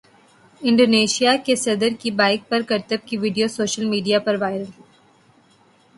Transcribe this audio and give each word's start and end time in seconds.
Indonesia 0.61 1.35
کے 1.45 1.55
صدر 1.55 1.89
کی 1.99 2.11
بائیک 2.11 2.49
پر 2.49 2.61
کرتب 2.69 3.07
کی 3.07 3.17
ویڈیو 3.17 3.47
سوشل 3.47 3.85
میڈیا 3.85 4.19
پر 4.19 4.35
وائرل 4.41 4.65